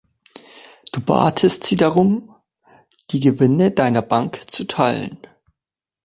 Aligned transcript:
Du 0.93 0.99
batest 0.99 1.63
sie 1.63 1.75
darum, 1.75 2.33
die 3.11 3.19
Gewinne 3.19 3.69
deiner 3.69 4.01
Bank 4.01 4.49
zu 4.49 4.63
teilen. 4.65 5.19